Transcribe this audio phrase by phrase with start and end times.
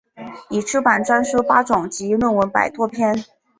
[0.49, 3.23] 已出版专书八种及论文百多篇。